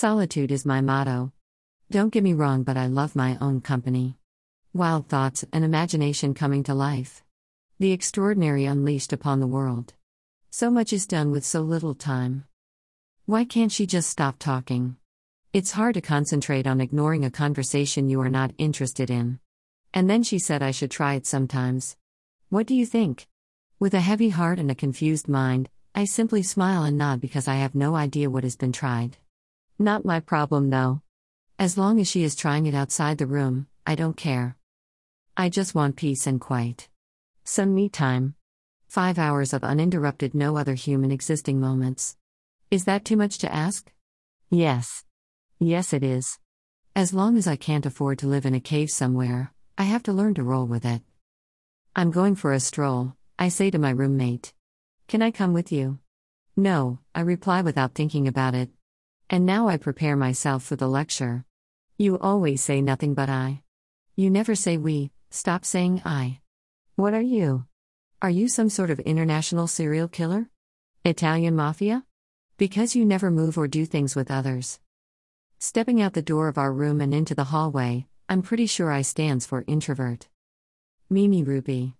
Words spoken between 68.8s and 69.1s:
of